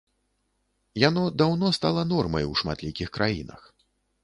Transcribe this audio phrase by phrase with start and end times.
[1.01, 3.61] Яно даўно стала нормай у шматлікіх краінах.